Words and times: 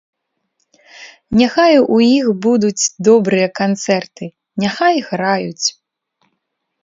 Няхай 1.41 1.75
у 1.95 1.99
іх 2.19 2.27
будуць 2.45 2.83
добрыя 3.09 3.47
канцэрты, 3.59 4.25
няхай 4.63 4.95
граюць. 5.11 5.67